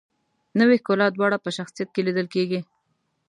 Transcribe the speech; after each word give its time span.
نوې 0.59 0.77
ښکلا 0.81 1.07
دواړه 1.13 1.37
په 1.43 1.49
شخصیت 1.57 1.89
کې 1.93 2.05
لیدل 2.07 2.27
کیږي. 2.35 2.59